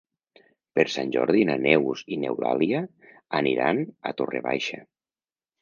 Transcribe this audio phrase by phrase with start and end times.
[0.79, 2.83] Per Sant Jordi na Neus i n'Eulàlia
[3.43, 4.83] aniran a Torre Baixa.